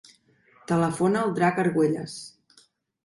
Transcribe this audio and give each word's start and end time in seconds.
Telefona 0.71 1.21
al 1.25 1.35
Drac 1.37 1.63
Arguelles. 1.65 2.17